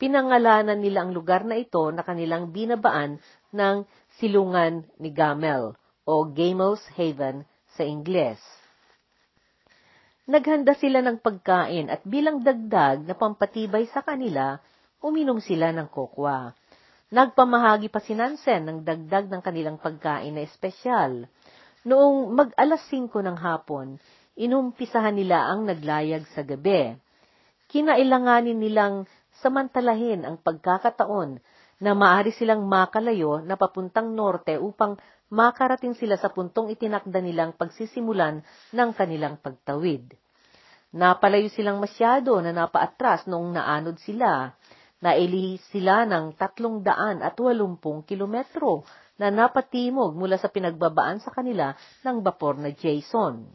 [0.00, 3.22] Pinangalanan nila ang lugar na ito na kanilang binabaan
[3.54, 3.76] ng
[4.18, 7.46] silungan ni Gamel o Gamel's Haven
[7.78, 8.40] sa Ingles.
[10.26, 14.58] Naghanda sila ng pagkain at bilang dagdag na pampatibay sa kanila,
[15.02, 16.54] uminom sila ng kokwa.
[17.12, 21.28] Nagpamahagi pa si Nansen ng dagdag ng kanilang pagkain na espesyal.
[21.82, 23.98] Noong mag-alas 5 ng hapon,
[24.36, 26.96] inumpisahan nila ang naglayag sa gabi.
[27.68, 29.08] Kinailanganin nilang
[29.40, 31.40] samantalahin ang pagkakataon
[31.82, 34.94] na maaari silang makalayo na papuntang norte upang
[35.32, 40.14] makarating sila sa puntong itinakda nilang pagsisimulan ng kanilang pagtawid.
[40.92, 44.52] Napalayo silang masyado na napaatras noong naanod sila.
[45.02, 48.84] Naili sila ng tatlong daan at walumpung kilometro
[49.16, 51.72] na napatimog mula sa pinagbabaan sa kanila
[52.04, 53.48] ng bapor na Jason.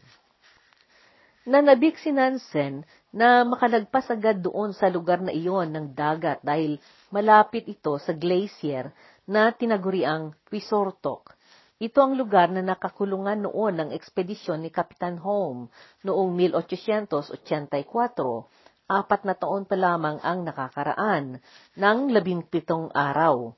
[1.48, 6.76] Nanabik si Nansen na makalagpas agad doon sa lugar na iyon ng dagat dahil
[7.08, 8.92] malapit ito sa glacier
[9.24, 11.32] na tinaguriang Pisortok.
[11.80, 15.72] Ito ang lugar na nakakulungan noon ng ekspedisyon ni Kapitan Home
[16.04, 17.32] noong 1884,
[18.92, 21.40] apat na taon pa lamang ang nakakaraan,
[21.80, 23.56] ng labimpitong araw.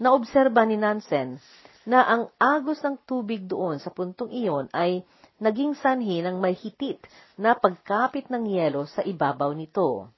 [0.00, 1.36] Naobserba ni Nansen
[1.84, 5.04] na ang agos ng tubig doon sa puntong iyon ay
[5.40, 7.00] naging sanhi ng may hitit
[7.36, 10.08] na pagkapit ng yelo sa ibabaw nito.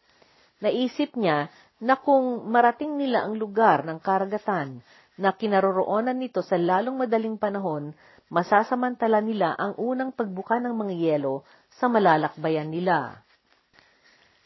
[0.62, 4.82] Naisip niya na kung marating nila ang lugar ng karagatan
[5.18, 7.94] na kinaroroonan nito sa lalong madaling panahon,
[8.30, 11.42] masasamantala nila ang unang pagbuka ng mga yelo
[11.74, 13.22] sa malalakbayan nila.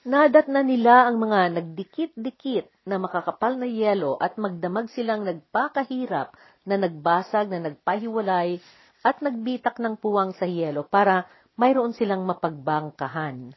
[0.02, 6.34] Nadat na nila ang mga nagdikit-dikit na makakapal na yelo at magdamag silang nagpakahirap
[6.66, 8.58] na nagbasag na nagpahiwalay
[9.02, 11.26] at nagbitak ng puwang sa yelo para
[11.58, 13.52] mayroon silang mapagbangkahan.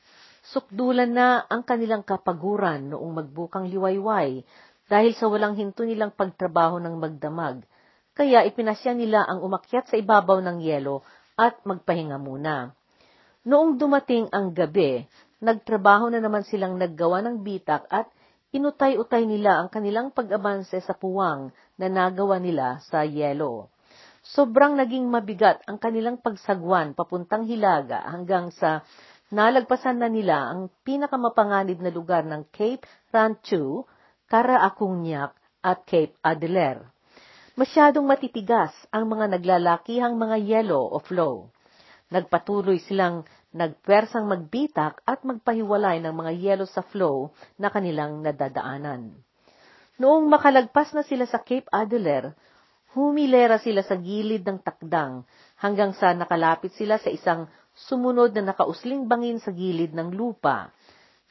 [0.45, 4.45] Sukdulan na ang kanilang kapaguran noong magbukang liwayway
[4.85, 7.65] dahil sa walang hinto nilang pagtrabaho ng magdamag,
[8.13, 11.01] kaya ipinasya nila ang umakyat sa ibabaw ng yelo
[11.33, 12.71] at magpahinga muna.
[13.45, 15.05] Noong dumating ang gabi,
[15.41, 18.09] nagtrabaho na naman silang naggawa ng bitak at
[18.55, 23.67] inutay-utay nila ang kanilang pag-abanse sa puwang na nagawa nila sa yelo.
[24.25, 28.81] Sobrang naging mabigat ang kanilang pagsagwan papuntang Hilaga hanggang sa
[29.29, 32.81] nalagpasan na nila ang pinakamapanganib na lugar ng Cape
[33.13, 33.85] Ranchu
[34.25, 35.29] Karaacunyak
[35.61, 36.89] at Cape Adler.
[37.53, 41.53] Masyadong matitigas ang mga naglalakihang mga yelo o flow.
[42.09, 47.29] Nagpatuloy silang nagpersang magbitak at magpahiwalay ng mga yelo sa flow
[47.61, 49.13] na kanilang nadadaanan.
[50.01, 52.35] Noong makalagpas na sila sa Cape Adler,
[52.95, 55.27] humilera sila sa gilid ng takdang
[55.59, 60.71] hanggang sa nakalapit sila sa isang sumunod na nakausling bangin sa gilid ng lupa.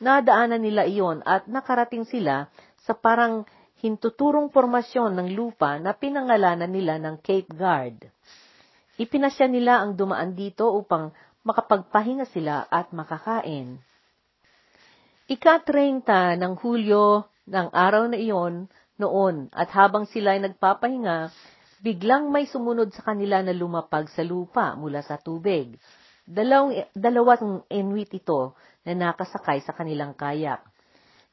[0.05, 2.53] Nadaanan nila iyon at nakarating sila
[2.85, 3.49] sa parang
[3.81, 8.13] hintuturong formasyon ng lupa na pinangalanan nila ng Cape Guard.
[9.01, 11.11] Ipinasya nila ang dumaan dito upang
[11.45, 13.81] makapagpahinga sila at makakain.
[15.25, 18.69] Ika-30 ng Hulyo ng araw na iyon
[19.01, 21.33] noon at habang sila ay nagpapahinga,
[21.85, 25.77] biglang may sumunod sa kanila na lumapag sa lupa mula sa tubig.
[26.25, 28.57] Dalawang, dalawang Inuit ito
[28.89, 30.65] na nakasakay sa kanilang kayak.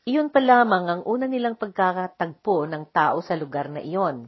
[0.04, 4.28] Iyon pa lamang ang una nilang pagkakatagpo ng tao sa lugar na iyon.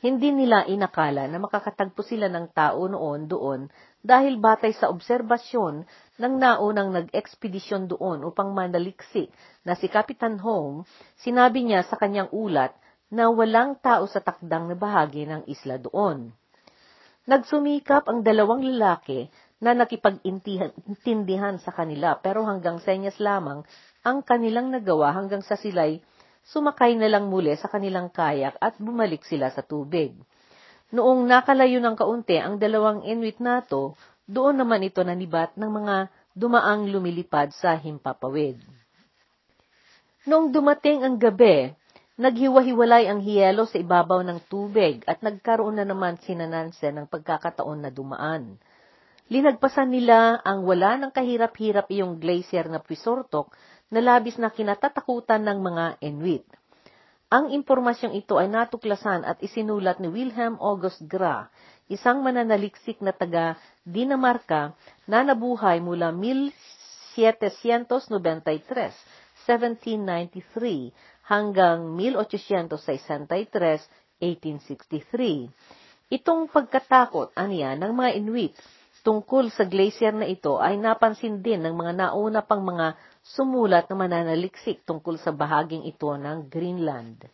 [0.00, 3.68] Hindi nila inakala na makakatagpo sila ng tao noon doon
[4.00, 5.84] dahil batay sa obserbasyon
[6.16, 9.28] ng naunang nag-ekspedisyon doon upang manaliksik
[9.60, 10.88] na si Kapitan Home,
[11.20, 12.72] sinabi niya sa kanyang ulat
[13.10, 16.30] na walang tao sa takdang na bahagi ng isla doon.
[17.26, 19.28] Nagsumikap ang dalawang lalaki
[19.60, 23.66] na nakipag-intindihan sa kanila pero hanggang senyas lamang
[24.00, 26.00] ang kanilang nagawa hanggang sa sila'y
[26.48, 30.16] sumakay na lang muli sa kanilang kayak at bumalik sila sa tubig.
[30.90, 33.94] Noong nakalayo ng kaunti ang dalawang Inuit nato,
[34.26, 38.58] doon naman ito nanibat ng mga dumaang lumilipad sa himpapawid.
[40.26, 41.70] Noong dumating ang gabi,
[42.20, 47.80] naghiwa-hiwalay ang hiyelo sa ibabaw ng tubig at nagkaroon na naman si Nanansen ng pagkakataon
[47.80, 48.60] na dumaan.
[49.32, 53.48] Linagpasan nila ang wala ng kahirap-hirap iyong glacier na Pisortok
[53.88, 56.44] na labis na kinatatakutan ng mga Inuit.
[57.32, 61.48] Ang impormasyong ito ay natuklasan at isinulat ni Wilhelm August Gra,
[61.88, 63.56] isang mananaliksik na taga
[63.86, 64.76] Dinamarca
[65.08, 67.16] na nabuhay mula 1793,
[69.46, 70.92] 1793
[71.30, 73.86] hanggang 1863,
[74.18, 76.10] 1863.
[76.10, 78.52] Itong pagkatakot aniya ng mga Inuit
[79.06, 83.96] tungkol sa glacier na ito ay napansin din ng mga nauna pang mga sumulat na
[83.96, 87.30] mananaliksik tungkol sa bahaging ito ng Greenland.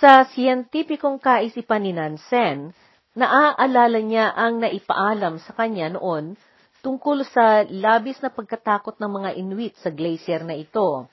[0.00, 2.72] Sa siyentipikong kaisipan ni Nansen,
[3.12, 6.40] naaalala niya ang naipaalam sa kanya noon
[6.80, 11.08] tungkol sa labis na pagkatakot ng mga Inuit sa glacier na ito.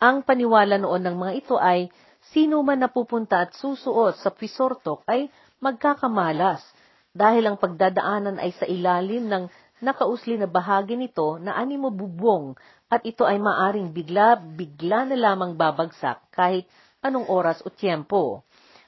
[0.00, 1.92] Ang paniwala noon ng mga ito ay
[2.32, 5.28] sino man napupunta at susuot sa Pisortok ay
[5.60, 6.64] magkakamalas
[7.12, 9.44] dahil ang pagdadaanan ay sa ilalim ng
[9.84, 12.56] nakausli na bahagi nito na animo bubong
[12.88, 16.64] at ito ay maaring bigla-bigla na lamang babagsak kahit
[17.04, 18.40] anong oras o tiyempo.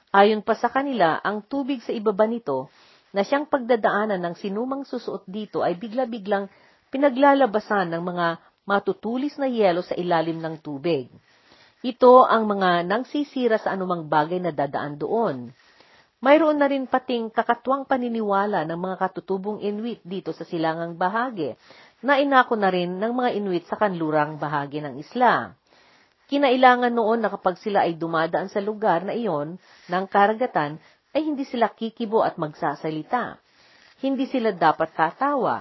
[0.09, 2.73] Ayon pa sa kanila, ang tubig sa ibaba nito
[3.13, 6.49] na siyang pagdadaanan ng sinumang susuot dito ay bigla-biglang
[6.89, 8.27] pinaglalabasan ng mga
[8.63, 11.11] matutulis na yelo sa ilalim ng tubig.
[11.83, 15.51] Ito ang mga nangsisira sa anumang bagay na dadaan doon.
[16.23, 21.59] Mayroon na rin pating kakatwang paniniwala ng mga katutubong Inuit dito sa silangang bahagi,
[21.99, 25.51] na inako na rin ng mga Inuit sa kanlurang bahagi ng isla.
[26.31, 29.59] Kinailangan noon na kapag sila ay dumadaan sa lugar na iyon
[29.91, 30.79] ng karagatan,
[31.11, 33.35] ay hindi sila kikibo at magsasalita.
[33.99, 35.59] Hindi sila dapat tatawa,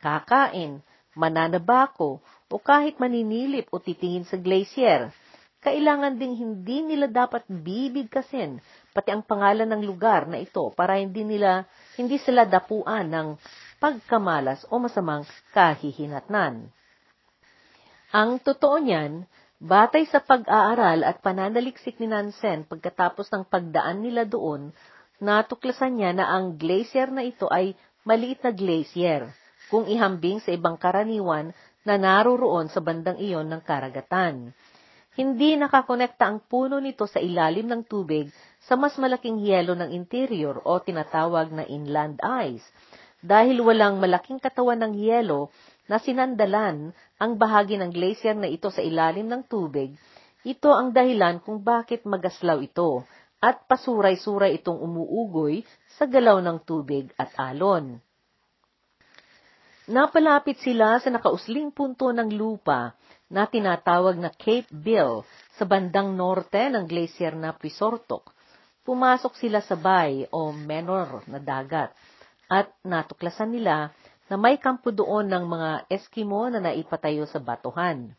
[0.00, 0.80] kakain,
[1.12, 5.12] mananabako, o kahit maninilip o titingin sa glacier.
[5.58, 8.62] Kailangan ding hindi nila dapat bibigkasin
[8.94, 11.66] pati ang pangalan ng lugar na ito para hindi nila
[11.98, 13.28] hindi sila dapuan ng
[13.82, 16.70] pagkamalas o masamang kahihinatnan.
[18.14, 19.26] Ang totoo niyan,
[19.58, 24.70] batay sa pag-aaral at pananaliksik ni Nansen pagkatapos ng pagdaan nila doon,
[25.18, 27.74] natuklasan niya na ang glacier na ito ay
[28.06, 29.28] maliit na glacier
[29.68, 31.52] kung ihambing sa ibang karaniwan
[31.88, 34.52] na naroroon sa bandang iyon ng karagatan.
[35.16, 38.28] Hindi nakakonekta ang puno nito sa ilalim ng tubig
[38.60, 42.62] sa mas malaking yelo ng interior o tinatawag na inland ice.
[43.18, 45.48] Dahil walang malaking katawan ng yelo
[45.88, 49.96] na sinandalan ang bahagi ng glacier na ito sa ilalim ng tubig,
[50.46, 53.02] ito ang dahilan kung bakit magaslaw ito
[53.42, 55.66] at pasuray-suray itong umuugoy
[55.98, 57.98] sa galaw ng tubig at alon.
[59.88, 62.92] Napalapit sila sa nakausling punto ng lupa
[63.32, 65.24] na tinatawag na Cape Bill
[65.56, 68.36] sa bandang norte ng glacier na Pisortok.
[68.84, 71.88] Pumasok sila sa bay o menor na dagat
[72.52, 73.88] at natuklasan nila
[74.28, 78.12] na may kampo doon ng mga Eskimo na naipatayo sa batuhan.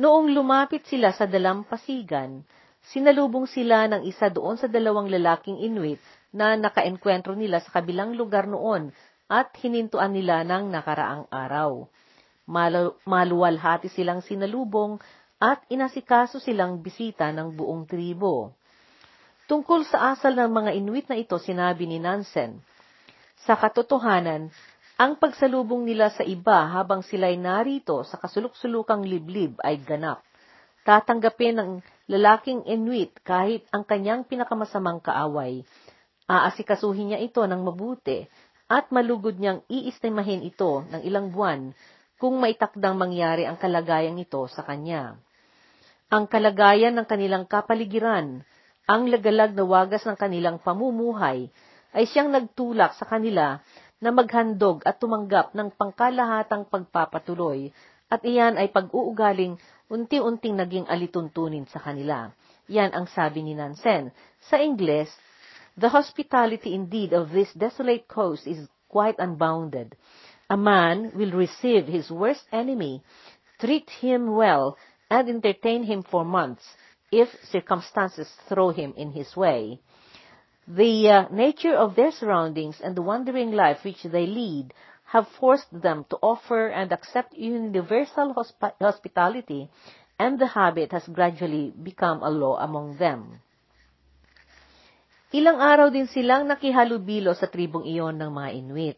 [0.00, 2.40] Noong lumapit sila sa dalampasigan,
[2.88, 6.00] sinalubong sila ng isa doon sa dalawang lalaking Inuit
[6.32, 11.86] na nakaenkwentro nila sa kabilang lugar noon at hinintuan nila ng nakaraang araw.
[12.46, 15.02] Malu- maluwalhati silang sinalubong
[15.42, 18.54] at inasikaso silang bisita ng buong tribo.
[19.46, 22.58] Tungkol sa asal ng mga Inuit na ito, sinabi ni Nansen,
[23.46, 24.50] Sa katotohanan,
[24.96, 30.24] ang pagsalubong nila sa iba habang sila'y narito sa kasuluk-sulukang liblib ay ganap.
[30.82, 31.70] Tatanggapin ng
[32.10, 35.62] lalaking Inuit kahit ang kanyang pinakamasamang kaaway.
[36.26, 38.26] Aasikasuhin niya ito ng mabuti
[38.66, 41.70] at malugod niyang iistimahin ito ng ilang buwan
[42.18, 45.14] kung maitakdang mangyari ang kalagayan ito sa kanya.
[46.10, 48.42] Ang kalagayan ng kanilang kapaligiran,
[48.86, 51.50] ang lagalag na wagas ng kanilang pamumuhay,
[51.90, 53.58] ay siyang nagtulak sa kanila
[53.98, 57.72] na maghandog at tumanggap ng pangkalahatang pagpapatuloy
[58.06, 59.58] at iyan ay pag-uugaling
[59.90, 62.30] unti-unting naging alituntunin sa kanila.
[62.70, 64.10] Yan ang sabi ni Nansen.
[64.46, 65.10] Sa Ingles,
[65.78, 69.94] The hospitality indeed of this desolate coast is quite unbounded.
[70.48, 73.02] A man will receive his worst enemy,
[73.58, 74.78] treat him well,
[75.10, 76.76] and entertain him for months,
[77.12, 79.80] if circumstances throw him in his way.
[80.66, 84.72] The uh, nature of their surroundings and the wandering life which they lead
[85.04, 89.70] have forced them to offer and accept universal hosp- hospitality,
[90.18, 93.40] and the habit has gradually become a law among them.
[95.36, 98.96] Ilang araw din silang nakihalubilo sa tribong iyon ng mga Inuit.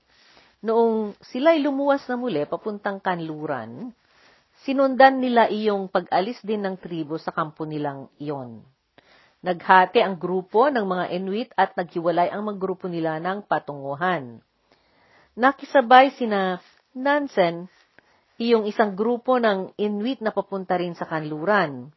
[0.62, 3.90] Noong sila'y lumuwas na muli papuntang kanluran,
[4.62, 8.62] sinundan nila iyong pag-alis din ng tribo sa kampo nilang iyon.
[9.42, 14.38] Naghati ang grupo ng mga Inuit at naghiwalay ang mga grupo nila ng patunguhan.
[15.35, 16.62] Nakisabay sina
[16.94, 17.66] Nansen,
[18.38, 21.90] iyong isang grupo ng Inuit na papunta rin sa kanluran.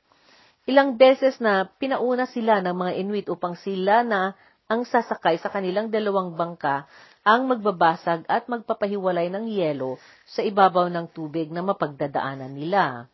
[0.70, 4.38] Ilang beses na pinauna sila ng mga Inuit upang sila na
[4.70, 6.86] ang sasakay sa kanilang dalawang bangka
[7.22, 13.10] ang magbabasag at magpapahiwalay ng yelo sa ibabaw ng tubig na mapagdadaanan nila.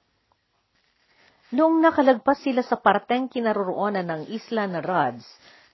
[1.55, 5.23] Noong nakalagpas sila sa parteng kinaroroonan ng isla na Rods,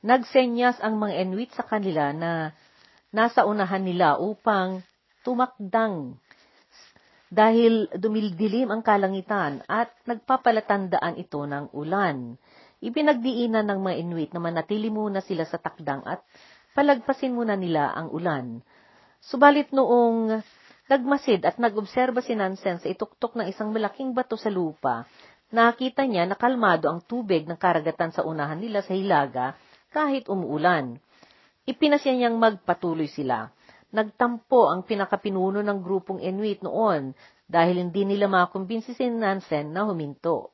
[0.05, 2.53] nagsenyas ang mga Inuit sa kanila na
[3.09, 4.85] nasa unahan nila upang
[5.25, 6.21] tumakdang
[7.33, 12.37] dahil dumildilim ang kalangitan at nagpapalatandaan ito ng ulan.
[12.77, 16.21] Ibinagdiinan ng mga Inuit na manatili muna sila sa takdang at
[16.77, 18.61] palagpasin muna nila ang ulan.
[19.17, 20.45] Subalit noong
[20.85, 25.09] nagmasid at nag-obserba si Nansen sa ituktok ng isang malaking bato sa lupa,
[25.49, 29.57] nakita niya na kalmado ang tubig ng karagatan sa unahan nila sa hilaga
[29.89, 31.01] kahit umuulan.
[31.65, 33.49] Ipinasya niyang magpatuloy sila
[33.93, 37.13] nagtampo ang pinakapinuno ng grupong Inuit noon
[37.45, 40.51] dahil hindi nila makumbinsi si Nansen na huminto.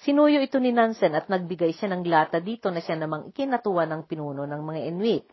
[0.00, 4.02] Sinuyo ito ni Nansen at nagbigay siya ng lata dito na siya namang ikinatuwa ng
[4.08, 5.24] pinuno ng mga Inuit.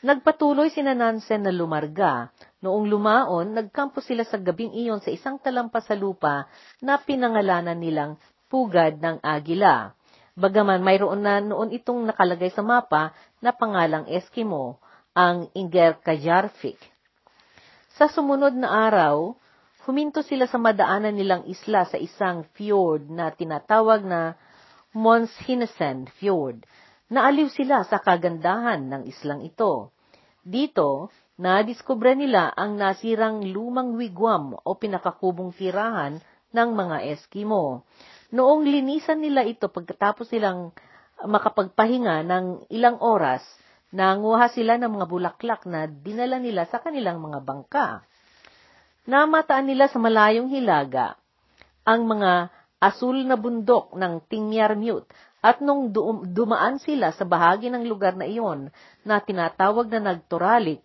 [0.00, 2.32] Nagpatuloy si Nansen na lumarga
[2.66, 6.50] Noong lumaon, nagkampo sila sa gabing iyon sa isang talampas sa lupa
[6.82, 8.18] na pinangalanan nilang
[8.50, 9.94] Pugad ng Agila.
[10.34, 14.82] Bagaman mayroon na noon itong nakalagay sa mapa na pangalang Eskimo,
[15.16, 16.76] ang Inger Kajarfik.
[17.96, 19.32] Sa sumunod na araw,
[19.88, 24.36] huminto sila sa madaanan nilang isla sa isang fjord na tinatawag na
[24.92, 26.68] Mons Hinnesen Fjord.
[27.08, 29.88] Naaliw sila sa kagandahan ng islang ito.
[30.44, 31.08] Dito,
[31.40, 36.20] nadiskubre nila ang nasirang lumang wigwam o pinakakubong tirahan
[36.52, 37.88] ng mga Eskimo.
[38.36, 40.76] Noong linisan nila ito pagkatapos silang
[41.24, 43.40] makapagpahinga ng ilang oras,
[43.94, 48.02] nanguha sila ng mga bulaklak na dinala nila sa kanilang mga bangka.
[49.06, 51.14] Namataan nila sa malayong hilaga
[51.86, 52.50] ang mga
[52.82, 55.06] asul na bundok ng Tingmyarmyut
[55.46, 55.94] at nung
[56.26, 58.74] dumaan sila sa bahagi ng lugar na iyon
[59.06, 60.82] na tinatawag na nagturalik,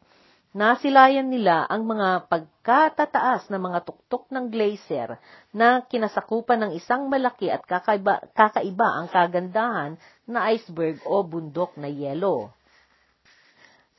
[0.53, 5.17] nasilayan nila ang mga pagkatataas na mga tuktok ng glacier
[5.49, 9.91] na kinasakupan ng isang malaki at kakaiba, kakaiba ang kagandahan
[10.29, 12.53] na iceberg o bundok na yelo.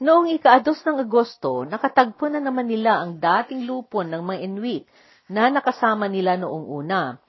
[0.01, 4.85] Noong ikaados ng Agosto, nakatagpo na naman nila ang dating lupon ng mga Inuit
[5.29, 7.21] na nakasama nila noong una.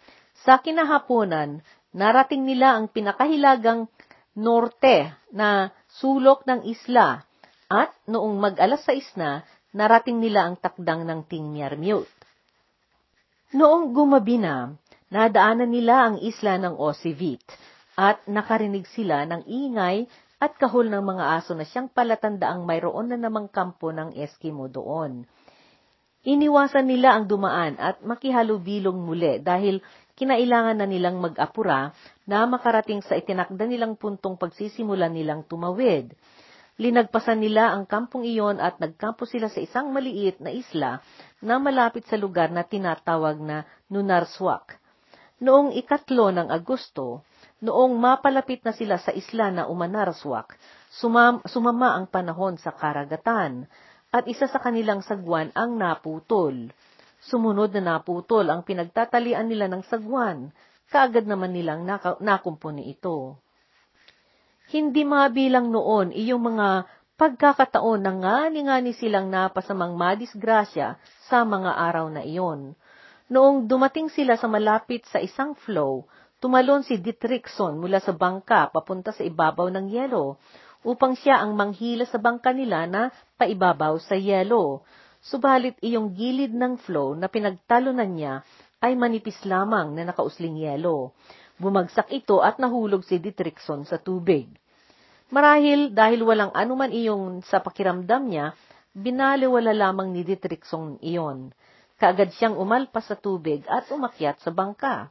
[0.43, 3.87] Sa kinahaponan, narating nila ang pinakahilagang
[4.35, 7.21] norte na sulok ng isla
[7.69, 9.41] at noong mag-alas 6 na,
[9.73, 12.09] narating nila ang takdang ng Tingmyarmyut.
[13.53, 14.73] Noong gumabi na,
[15.13, 17.41] nadaanan nila ang isla ng Osivit
[17.93, 20.09] at nakarinig sila ng ingay
[20.43, 25.23] at kahol ng mga aso na siyang palatandaang mayroon na namang kampo ng Eskimo doon.
[26.27, 29.79] Iniwasan nila ang dumaan at makihalubilong muli dahil
[30.19, 31.95] kinailangan na nilang mag-apura
[32.27, 36.11] na makarating sa itinakda nilang puntong pagsisimulan nilang tumawid.
[36.75, 40.99] Linagpasan nila ang kampong iyon at nagkampo sila sa isang maliit na isla
[41.39, 44.75] na malapit sa lugar na tinatawag na Nunarswak.
[45.39, 47.23] Noong ikatlo ng Agosto,
[47.63, 50.59] noong mapalapit na sila sa isla na Umanarswak,
[50.91, 53.71] sumam, sumama ang panahon sa karagatan
[54.11, 56.69] at isa sa kanilang sagwan ang naputol.
[57.23, 60.51] Sumunod na naputol ang pinagtatalian nila ng sagwan,
[60.91, 61.87] kaagad naman nilang
[62.19, 63.39] nakumpuni ito.
[64.75, 66.67] Hindi mabilang noon iyong mga
[67.15, 70.99] pagkakataon na ngani-ngani silang napasamang madisgrasya
[71.31, 72.75] sa mga araw na iyon.
[73.31, 76.03] Noong dumating sila sa malapit sa isang flow,
[76.43, 80.35] tumalon si Dietrichson mula sa bangka papunta sa ibabaw ng yelo
[80.83, 84.83] upang siya ang manghila sa bangka nila na paibabaw sa yelo.
[85.23, 88.43] Subalit iyong gilid ng flow na pinagtalunan niya
[88.83, 91.15] ay manipis lamang na nakausling yelo.
[91.55, 94.51] Bumagsak ito at nahulog si Dietrichson sa tubig.
[95.31, 98.51] Marahil dahil walang anuman iyong sa pakiramdam niya,
[98.91, 101.55] binaliwala lamang ni Dietrichson iyon.
[101.95, 105.07] Kaagad siyang umalpas sa tubig at umakyat sa bangka.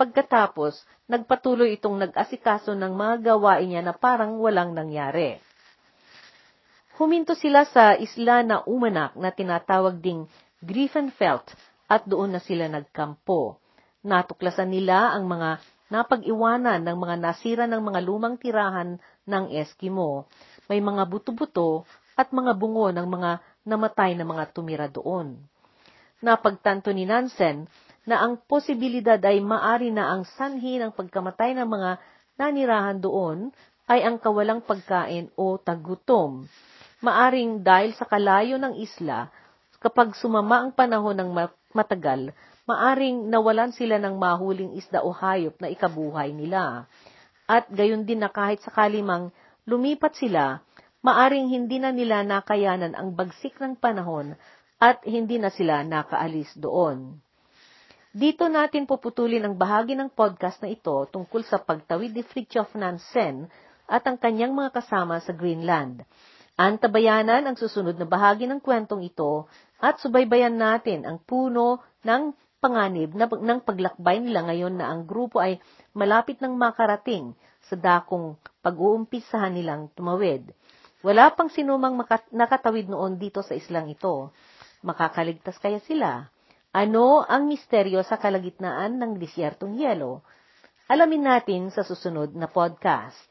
[0.00, 0.80] Pagkatapos,
[1.12, 5.36] nagpatuloy itong nag-asikaso ng mga gawain niya na parang walang nangyari.
[6.96, 10.24] Huminto sila sa isla na Umanak na tinatawag ding
[10.64, 11.44] Griffenfeld
[11.84, 13.60] at doon na sila nagkampo.
[14.00, 15.60] Natuklasan nila ang mga
[15.92, 18.96] napag-iwanan ng mga nasira ng mga lumang tirahan
[19.28, 20.24] ng Eskimo.
[20.64, 21.84] May mga buto-buto
[22.16, 23.30] at mga bungo ng mga
[23.68, 25.36] namatay na mga tumira doon.
[26.24, 27.68] Napagtanto ni Nansen
[28.08, 31.90] na ang posibilidad ay maari na ang sanhi ng pagkamatay ng mga
[32.40, 33.52] nanirahan doon
[33.90, 36.48] ay ang kawalang pagkain o tagutom
[37.00, 39.32] maaring dahil sa kalayo ng isla,
[39.80, 41.30] kapag sumama ang panahon ng
[41.72, 42.36] matagal,
[42.68, 46.84] maaring nawalan sila ng mahuling isda o hayop na ikabuhay nila.
[47.48, 49.32] At gayon din na kahit sakali mang
[49.64, 50.60] lumipat sila,
[51.00, 54.36] maaring hindi na nila nakayanan ang bagsik ng panahon
[54.76, 57.16] at hindi na sila nakaalis doon.
[58.10, 63.46] Dito natin puputulin ang bahagi ng podcast na ito tungkol sa pagtawid ni Fridtjof Nansen
[63.86, 66.02] at ang kanyang mga kasama sa Greenland.
[66.58, 69.46] Antabayanan ang susunod na bahagi ng kwentong ito
[69.78, 75.38] at subaybayan natin ang puno ng panganib na, ng paglakbay nila ngayon na ang grupo
[75.38, 75.62] ay
[75.94, 77.38] malapit ng makarating
[77.70, 80.50] sa dakong pag-uumpisahan nilang tumawid.
[81.06, 84.34] Wala pang sinumang makat- nakatawid noon dito sa islang ito.
[84.82, 86.26] Makakaligtas kaya sila?
[86.70, 90.22] Ano ang misteryo sa kalagitnaan ng disyertong yelo?
[90.86, 93.26] Alamin natin sa susunod na podcast.